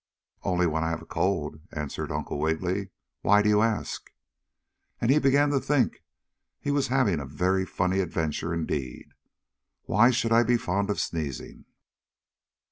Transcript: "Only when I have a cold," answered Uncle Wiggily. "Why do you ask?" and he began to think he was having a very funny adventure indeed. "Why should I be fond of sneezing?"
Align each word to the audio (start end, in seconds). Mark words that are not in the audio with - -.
"Only 0.41 0.65
when 0.65 0.83
I 0.83 0.89
have 0.89 1.03
a 1.03 1.05
cold," 1.05 1.59
answered 1.71 2.11
Uncle 2.11 2.39
Wiggily. 2.39 2.89
"Why 3.21 3.43
do 3.43 3.49
you 3.49 3.61
ask?" 3.61 4.11
and 4.99 5.11
he 5.11 5.19
began 5.19 5.51
to 5.51 5.59
think 5.59 6.01
he 6.59 6.71
was 6.71 6.87
having 6.87 7.19
a 7.19 7.25
very 7.27 7.67
funny 7.67 7.99
adventure 7.99 8.51
indeed. 8.51 9.09
"Why 9.83 10.09
should 10.09 10.31
I 10.31 10.41
be 10.41 10.57
fond 10.57 10.89
of 10.89 10.99
sneezing?" 10.99 11.65